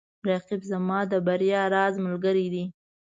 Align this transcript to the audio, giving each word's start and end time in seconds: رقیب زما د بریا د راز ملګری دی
رقیب 0.29 0.61
زما 0.71 0.99
د 1.11 1.13
بریا 1.27 1.63
د 1.69 1.71
راز 1.73 1.93
ملګری 2.05 2.47
دی 2.53 2.65